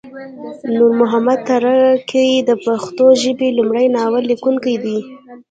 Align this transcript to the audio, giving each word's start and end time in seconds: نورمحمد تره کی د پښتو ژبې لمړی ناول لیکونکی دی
نورمحمد 0.75 1.39
تره 1.49 1.75
کی 2.09 2.25
د 2.49 2.51
پښتو 2.65 3.05
ژبې 3.23 3.49
لمړی 3.57 3.87
ناول 3.95 4.23
لیکونکی 4.31 4.75
دی 4.83 4.97